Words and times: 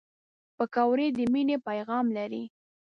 پکورې 0.57 1.07
د 1.17 1.19
مینې 1.33 1.57
پیغام 1.67 2.05
لري 2.17 2.43